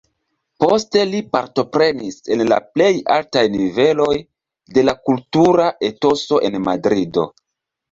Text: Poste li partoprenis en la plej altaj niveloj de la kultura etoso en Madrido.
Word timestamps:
Poste 0.61 1.01
li 1.09 1.19
partoprenis 1.35 2.17
en 2.37 2.41
la 2.53 2.57
plej 2.71 2.89
altaj 3.17 3.45
niveloj 3.57 4.17
de 4.79 4.87
la 4.89 4.97
kultura 5.11 5.71
etoso 5.93 6.43
en 6.51 6.61
Madrido. 6.67 7.31